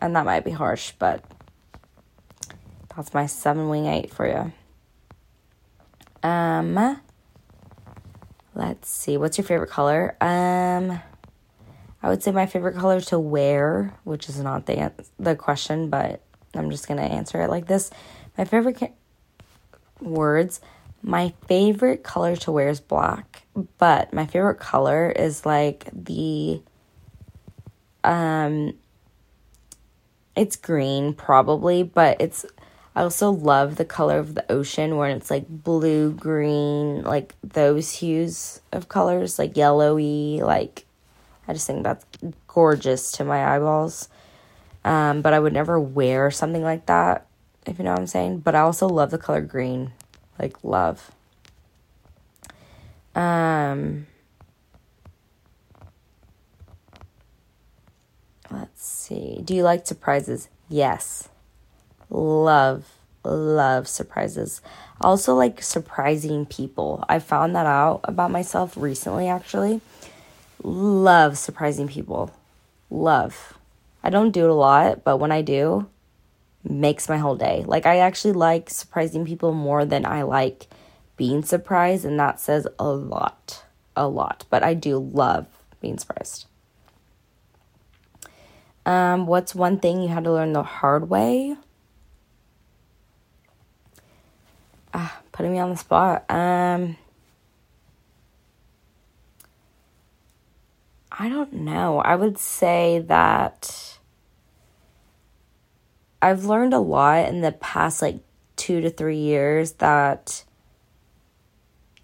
[0.00, 1.24] and that might be harsh, but
[2.96, 4.52] that's my seven wing eight for you.
[6.28, 7.00] Um,
[8.54, 9.16] let's see.
[9.16, 10.16] What's your favorite color?
[10.20, 11.00] Um,
[12.02, 16.22] I would say my favorite color to wear, which is not the the question, but
[16.54, 17.90] I'm just gonna answer it like this.
[18.36, 18.92] My favorite ca-
[20.00, 20.60] words.
[21.04, 23.41] My favorite color to wear is black,
[23.78, 26.62] but my favorite color is like the
[28.04, 28.74] um
[30.34, 32.46] it's green probably, but it's
[32.94, 37.90] I also love the color of the ocean where it's like blue, green, like those
[37.90, 40.84] hues of colors, like yellowy, like
[41.48, 42.04] I just think that's
[42.46, 44.08] gorgeous to my eyeballs.
[44.84, 47.26] Um, but I would never wear something like that,
[47.66, 48.38] if you know what I'm saying.
[48.40, 49.92] But I also love the color green.
[50.38, 51.12] Like love.
[53.14, 54.06] Um
[58.50, 59.40] Let's see.
[59.44, 60.48] Do you like surprises?
[60.68, 61.28] Yes
[62.12, 62.84] love
[63.24, 64.60] love surprises.
[65.00, 67.04] Also like surprising people.
[67.08, 69.80] I found that out about myself recently actually.
[70.62, 72.32] Love surprising people.
[72.90, 73.54] Love.
[74.02, 75.86] I don't do it a lot, but when I do,
[76.68, 77.64] makes my whole day.
[77.66, 80.66] Like I actually like surprising people more than I like
[81.22, 83.64] being surprised and that says a lot.
[83.94, 85.46] A lot, but I do love
[85.80, 86.46] being surprised.
[88.84, 91.56] Um, what's one thing you had to learn the hard way?
[94.94, 96.24] ah, putting me on the spot.
[96.30, 96.96] Um,
[101.10, 101.98] I don't know.
[101.98, 103.98] I would say that
[106.20, 108.20] I've learned a lot in the past like
[108.56, 110.44] two to three years that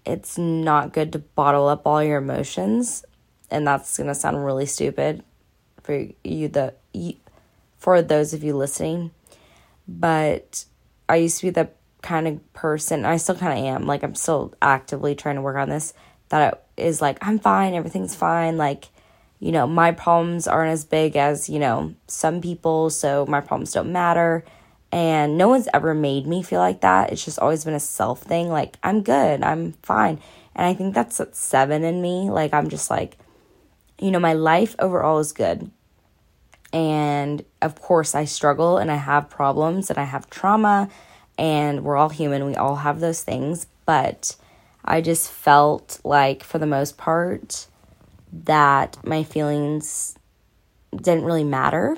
[0.05, 3.03] it's not good to bottle up all your emotions.
[3.51, 5.23] And that's going to sound really stupid
[5.81, 7.15] for you, the you,
[7.77, 9.11] for those of you listening.
[9.87, 10.65] But
[11.07, 11.69] I used to be the
[12.01, 15.57] kind of person, I still kind of am, like, I'm still actively trying to work
[15.57, 15.93] on this,
[16.29, 18.89] that is like, I'm fine, everything's fine, like,
[19.39, 23.73] you know, my problems aren't as big as, you know, some people, so my problems
[23.73, 24.45] don't matter.
[24.91, 27.11] And no one's ever made me feel like that.
[27.11, 28.49] It's just always been a self thing.
[28.49, 30.19] Like, I'm good, I'm fine.
[30.55, 32.29] And I think that's at seven in me.
[32.29, 33.17] Like, I'm just like,
[33.99, 35.69] you know, my life overall is good.
[36.73, 40.89] And of course, I struggle and I have problems and I have trauma
[41.37, 42.45] and we're all human.
[42.45, 44.35] We all have those things, but
[44.83, 47.67] I just felt like for the most part
[48.31, 50.15] that my feelings
[50.95, 51.97] didn't really matter.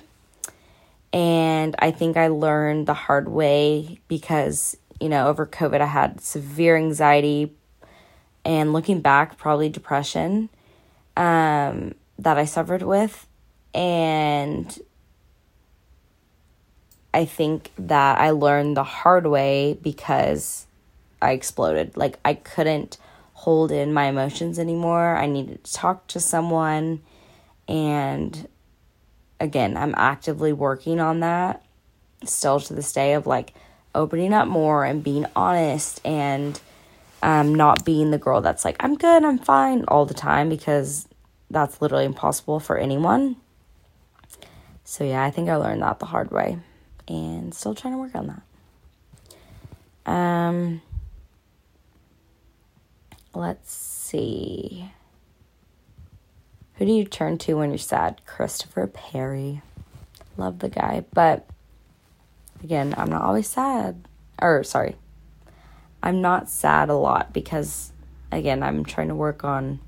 [1.13, 6.21] And I think I learned the hard way because, you know, over COVID, I had
[6.21, 7.53] severe anxiety
[8.45, 10.49] and looking back, probably depression
[11.17, 13.27] um, that I suffered with.
[13.73, 14.79] And
[17.13, 20.65] I think that I learned the hard way because
[21.21, 21.97] I exploded.
[21.97, 22.97] Like, I couldn't
[23.33, 25.17] hold in my emotions anymore.
[25.17, 27.01] I needed to talk to someone.
[27.67, 28.47] And
[29.41, 31.63] again, I'm actively working on that
[32.23, 33.53] still to this day of like
[33.93, 36.61] opening up more and being honest and
[37.23, 41.07] Um, not being the girl that's like, I'm good, I'm fine all the time because
[41.51, 43.35] that's literally impossible for anyone.
[44.83, 46.57] So, yeah, I think I learned that the hard way
[47.07, 50.11] and still trying to work on that.
[50.11, 50.81] Um,
[53.35, 54.89] let's see.
[56.75, 58.21] Who do you turn to when you're sad?
[58.25, 59.61] Christopher Perry.
[60.37, 61.05] Love the guy.
[61.13, 61.47] But
[62.63, 64.07] again, I'm not always sad.
[64.41, 64.95] Or, sorry.
[66.01, 67.91] I'm not sad a lot because,
[68.31, 69.79] again, I'm trying to work on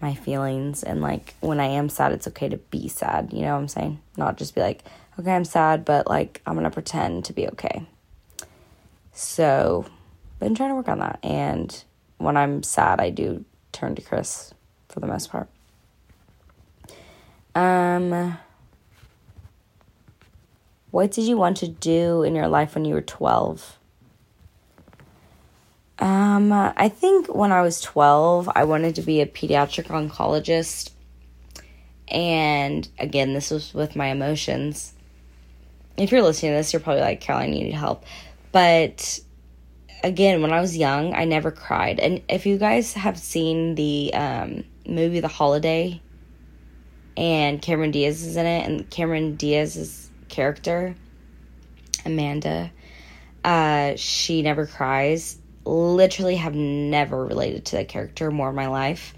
[0.00, 0.82] my feelings.
[0.82, 3.32] And, like, when I am sad, it's okay to be sad.
[3.32, 4.00] You know what I'm saying?
[4.18, 4.84] Not just be like,
[5.18, 7.86] okay, I'm sad, but, like, I'm going to pretend to be okay.
[9.12, 9.86] So,
[10.38, 11.20] been trying to work on that.
[11.22, 11.82] And
[12.18, 14.52] when I'm sad, I do turn to Chris
[14.94, 15.48] for the most part.
[17.56, 18.38] Um,
[20.92, 23.78] what did you want to do in your life when you were 12?
[25.98, 30.90] Um, I think when I was 12, I wanted to be a pediatric oncologist.
[32.06, 34.92] And again, this was with my emotions.
[35.96, 38.04] If you're listening to this, you're probably like, Caroline, you need help.
[38.52, 39.20] But
[40.04, 41.98] again, when I was young, I never cried.
[41.98, 46.00] And if you guys have seen the um, movie The Holiday,
[47.16, 50.94] and Cameron Diaz is in it, and Cameron Diaz's character,
[52.04, 52.70] Amanda,
[53.44, 55.38] uh, she never cries.
[55.64, 59.14] Literally, have never related to that character more in my life.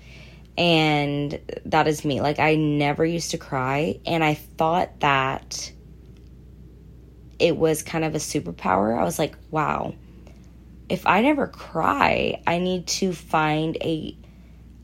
[0.59, 2.21] And that is me.
[2.21, 5.73] Like, I never used to cry, and I thought that
[7.39, 8.99] it was kind of a superpower.
[8.99, 9.95] I was like, wow
[10.89, 14.17] if I never cry, I need to find a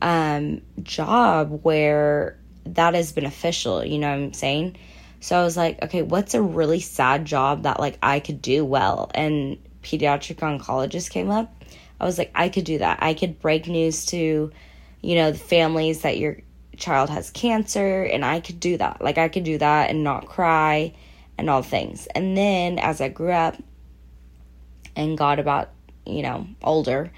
[0.03, 3.85] um, job where that is beneficial.
[3.85, 4.77] You know what I'm saying?
[5.21, 8.65] So I was like, okay, what's a really sad job that like I could do
[8.65, 9.11] well?
[9.15, 11.55] And pediatric oncologist came up.
[12.01, 12.99] I was like, I could do that.
[13.01, 14.51] I could break news to,
[15.01, 16.39] you know, the families that your
[16.77, 19.01] child has cancer, and I could do that.
[19.01, 20.95] Like I could do that and not cry
[21.39, 22.09] and all things.
[22.09, 23.57] And then as I grew up
[24.97, 25.71] and got about
[26.05, 27.13] you know, older,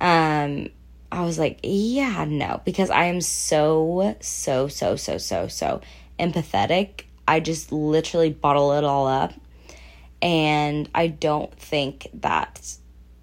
[0.00, 0.68] um,
[1.12, 5.82] I was like, yeah, no, because I am so, so, so, so, so, so
[6.18, 7.02] empathetic.
[7.28, 9.34] I just literally bottle it all up.
[10.22, 12.76] And I don't think that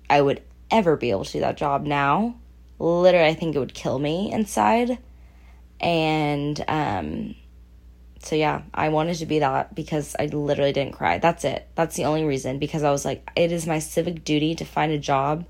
[0.08, 2.36] I would ever be able to do that job now.
[2.78, 5.00] Literally, I think it would kill me inside.
[5.80, 7.34] And um,
[8.22, 11.18] so yeah, I wanted to be that because I literally didn't cry.
[11.18, 11.68] That's it.
[11.74, 14.92] That's the only reason because I was like it is my civic duty to find
[14.92, 15.46] a job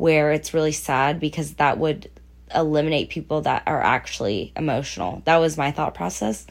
[0.00, 2.10] where it's really sad because that would
[2.54, 5.22] eliminate people that are actually emotional.
[5.26, 6.46] That was my thought process.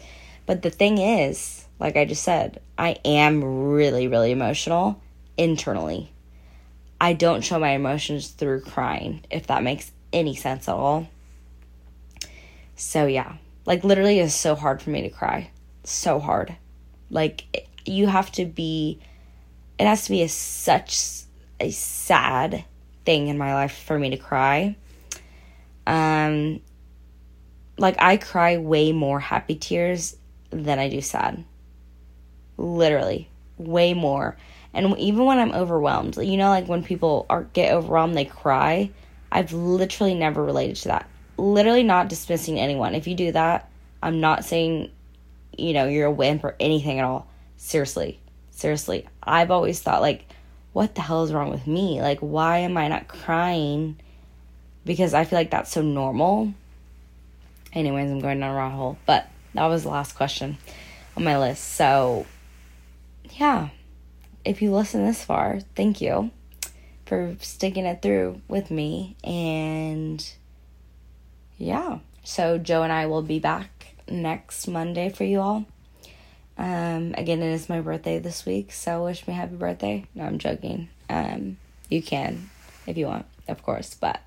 [0.46, 5.02] But the thing is, like I just said, I am really really emotional
[5.36, 6.14] internally.
[7.02, 11.10] I don't show my emotions through crying, if that makes any sense at all.
[12.76, 13.34] So yeah,
[13.66, 15.50] like literally it's so hard for me to cry
[15.84, 16.56] so hard.
[17.10, 19.00] Like you have to be
[19.80, 21.24] it has to be a such
[21.60, 22.66] a sad
[23.10, 24.76] thing in my life for me to cry.
[25.88, 26.62] Um
[27.78, 30.16] like I cry way more happy tears
[30.52, 31.44] than I do sad.
[32.58, 34.38] Literally, way more.
[34.74, 38.92] And even when I'm overwhelmed, you know like when people are get overwhelmed they cry.
[39.32, 41.10] I've literally never related to that.
[41.38, 42.94] Literally not dismissing anyone.
[42.94, 43.70] If you do that,
[44.04, 44.92] I'm not saying
[45.58, 47.28] you know, you're a wimp or anything at all.
[47.58, 48.20] Seriously.
[48.52, 49.08] Seriously.
[49.22, 50.26] I've always thought, like,
[50.74, 52.02] what the hell is wrong with me?
[52.02, 54.00] Like, why am I not crying?
[54.86, 56.54] Because I feel like that's so normal.
[57.74, 58.98] Anyways, I'm going down a rabbit hole.
[59.06, 60.58] But that was the last question
[61.18, 61.64] on my list.
[61.64, 62.26] So,
[63.32, 63.70] yeah.
[64.46, 66.32] If you listen this far, thank you
[67.06, 69.18] for sticking it through with me.
[69.24, 70.26] And
[71.58, 72.00] yeah.
[72.24, 75.66] So, Joe and I will be back next Monday for you all.
[76.60, 80.06] Um, again, it is my birthday this week, so wish me happy birthday.
[80.14, 80.90] No, I'm joking.
[81.10, 81.58] Um,
[81.90, 82.50] you can
[82.86, 84.20] if you want, of course, but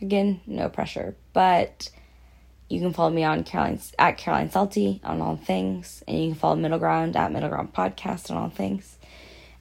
[0.00, 1.14] again, no pressure.
[1.34, 1.90] But
[2.70, 6.38] you can follow me on Caroline's at Caroline Salty on all things, and you can
[6.38, 8.96] follow Middle Ground at Middle Ground Podcast on all things.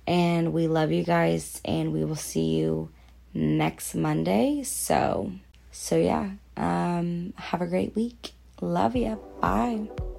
[0.07, 2.91] And we love you guys, and we will see you
[3.33, 4.63] next Monday.
[4.63, 5.33] So,
[5.71, 8.31] so yeah, um, have a great week.
[8.61, 9.15] Love ya.
[9.41, 10.12] Bye.